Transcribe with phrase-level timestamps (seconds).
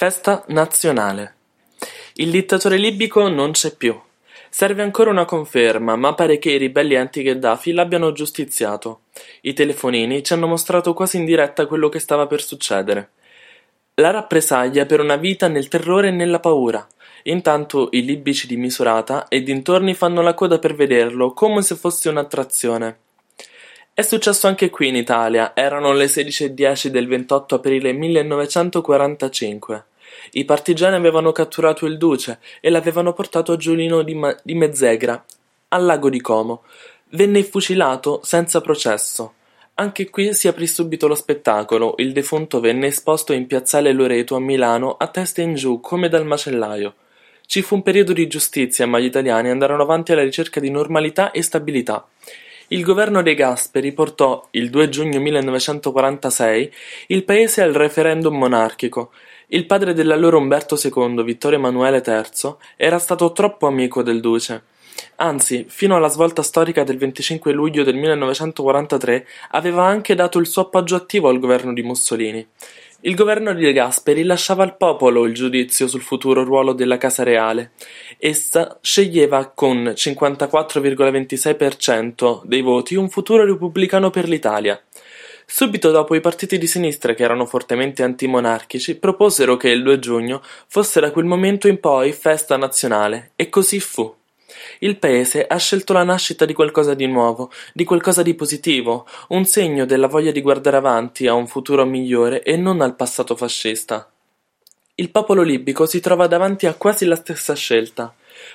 [0.00, 1.34] Festa nazionale.
[2.14, 4.00] Il dittatore libico non c'è più.
[4.48, 9.00] Serve ancora una conferma, ma pare che i ribelli anti-Gheddafi l'abbiano giustiziato.
[9.40, 13.10] I telefonini ci hanno mostrato quasi in diretta quello che stava per succedere.
[13.94, 16.86] La rappresaglia per una vita nel terrore e nella paura.
[17.24, 22.08] Intanto i libici di Misurata e dintorni fanno la coda per vederlo, come se fosse
[22.08, 22.98] un'attrazione.
[23.98, 29.84] È successo anche qui in Italia, erano le 16.10 del 28 aprile 1945.
[30.34, 35.24] I partigiani avevano catturato il duce e l'avevano portato a Giulino di, Ma- di Mezzegra,
[35.70, 36.62] al lago di Como.
[37.08, 39.32] Venne fucilato senza processo.
[39.74, 44.40] Anche qui si aprì subito lo spettacolo, il defunto venne esposto in piazzale Loreto a
[44.40, 46.94] Milano a testa in giù come dal macellaio.
[47.44, 51.32] Ci fu un periodo di giustizia, ma gli italiani andarono avanti alla ricerca di normalità
[51.32, 52.06] e stabilità.
[52.70, 56.70] Il governo De Gasperi portò, il 2 giugno 1946,
[57.06, 59.10] il paese al referendum monarchico.
[59.46, 64.64] Il padre dell'allora Umberto II, Vittorio Emanuele III, era stato troppo amico del duce.
[65.16, 70.62] Anzi, fino alla svolta storica del 25 luglio del 1943, aveva anche dato il suo
[70.62, 72.46] appoggio attivo al governo di Mussolini.
[73.02, 77.22] Il governo di De Gasperi lasciava al popolo il giudizio sul futuro ruolo della Casa
[77.22, 77.70] Reale.
[78.18, 84.82] Essa sceglieva con 54,26% dei voti un futuro repubblicano per l'Italia.
[85.46, 90.42] Subito dopo i partiti di sinistra, che erano fortemente antimonarchici, proposero che il 2 giugno
[90.66, 94.12] fosse da quel momento in poi festa nazionale, e così fu.
[94.80, 99.44] Il paese ha scelto la nascita di qualcosa di nuovo, di qualcosa di positivo, un
[99.44, 104.10] segno della voglia di guardare avanti a un futuro migliore e non al passato fascista.
[104.94, 108.12] Il popolo libico si trova davanti a quasi la stessa scelta.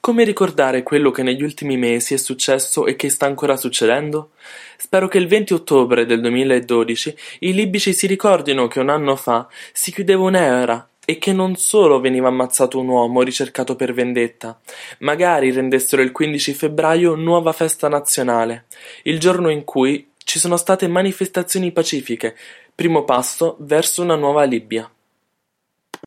[0.00, 4.30] Come ricordare quello che negli ultimi mesi è successo e che sta ancora succedendo?
[4.76, 9.46] Spero che il 20 ottobre del 2012 i libici si ricordino che un anno fa
[9.72, 14.60] si chiudeva un'era e che non solo veniva ammazzato un uomo ricercato per vendetta,
[14.98, 18.66] magari rendessero il 15 febbraio nuova festa nazionale,
[19.04, 22.36] il giorno in cui ci sono state manifestazioni pacifiche,
[22.74, 24.90] primo passo verso una nuova Libia.